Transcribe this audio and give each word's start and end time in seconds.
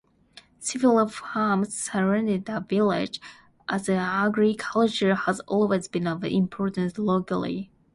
Several 0.57 1.07
farms 1.07 1.77
surround 1.79 2.27
the 2.27 2.65
village, 2.67 3.21
as 3.69 3.87
agriculture 3.87 5.13
has 5.13 5.41
always 5.41 5.87
been 5.87 6.07
of 6.07 6.23
importance 6.23 6.97
locally. 6.97 7.69